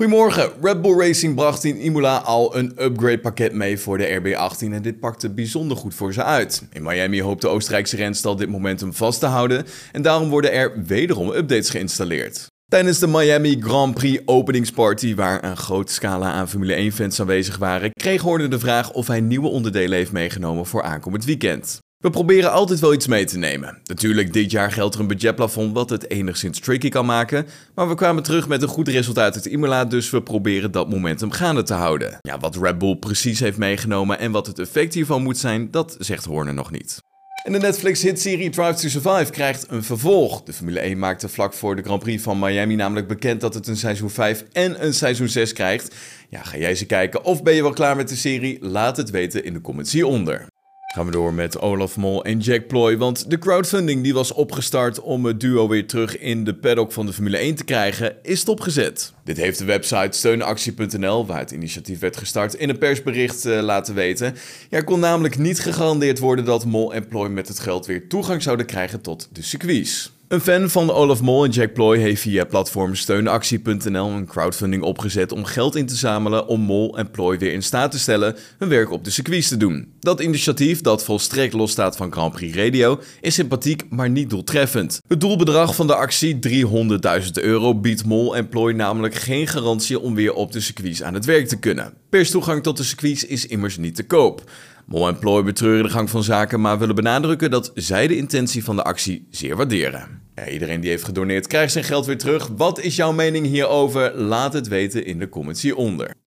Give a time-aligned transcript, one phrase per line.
[0.00, 4.72] Goedemorgen, Red Bull Racing bracht in Imola al een upgrade pakket mee voor de RB18
[4.72, 6.62] en dit pakte bijzonder goed voor ze uit.
[6.72, 10.84] In Miami hoopt de Oostenrijkse renstal dit momentum vast te houden en daarom worden er
[10.84, 12.46] wederom updates geïnstalleerd.
[12.68, 17.90] Tijdens de Miami Grand Prix openingsparty, waar een grote scala aan Formule 1-fans aanwezig waren,
[17.92, 21.80] kreeg Horner de vraag of hij nieuwe onderdelen heeft meegenomen voor aankomend weekend.
[22.00, 23.78] We proberen altijd wel iets mee te nemen.
[23.84, 27.46] Natuurlijk, dit jaar geldt er een budgetplafond wat het enigszins tricky kan maken.
[27.74, 31.30] Maar we kwamen terug met een goed resultaat uit Imola, dus we proberen dat momentum
[31.30, 32.18] gaande te houden.
[32.20, 35.96] Ja, wat Red Bull precies heeft meegenomen en wat het effect hiervan moet zijn, dat
[35.98, 36.98] zegt Horner nog niet.
[37.44, 40.42] En de Netflix-hitserie Drive to Survive krijgt een vervolg.
[40.42, 43.66] De Formule 1 maakte vlak voor de Grand Prix van Miami namelijk bekend dat het
[43.66, 45.94] een seizoen 5 en een seizoen 6 krijgt.
[46.28, 48.58] Ja, ga jij ze kijken of ben je wel klaar met de serie?
[48.60, 50.46] Laat het weten in de comments hieronder.
[50.94, 55.00] Gaan we door met Olaf Mol en Jack Ploy, want de crowdfunding die was opgestart
[55.00, 58.40] om het duo weer terug in de paddock van de Formule 1 te krijgen, is
[58.40, 59.12] stopgezet.
[59.24, 63.94] Dit heeft de website steunactie.nl, waar het initiatief werd gestart, in een persbericht uh, laten
[63.94, 64.34] weten.
[64.70, 68.42] Er kon namelijk niet gegarandeerd worden dat Mol en Ploy met het geld weer toegang
[68.42, 70.12] zouden krijgen tot de circuits.
[70.30, 75.32] Een fan van Olaf Mol en Jack Ploy heeft via platform steunactie.nl een crowdfunding opgezet
[75.32, 78.68] om geld in te zamelen om Mol en Ploy weer in staat te stellen hun
[78.68, 79.92] werk op de circuits te doen.
[80.00, 85.00] Dat initiatief, dat volstrekt losstaat van Grand Prix Radio, is sympathiek, maar niet doeltreffend.
[85.08, 90.14] Het doelbedrag van de actie, 300.000 euro, biedt Mol en Ploy namelijk geen garantie om
[90.14, 91.94] weer op de circuits aan het werk te kunnen.
[92.10, 94.50] Perstoegang tot de circuits is immers niet te koop.
[94.86, 98.64] Mol en Ploy betreuren de gang van zaken, maar willen benadrukken dat zij de intentie
[98.64, 100.19] van de actie zeer waarderen.
[100.48, 102.48] Iedereen die heeft gedoneerd krijgt zijn geld weer terug.
[102.56, 104.14] Wat is jouw mening hierover?
[104.14, 106.10] Laat het weten in de comments hieronder.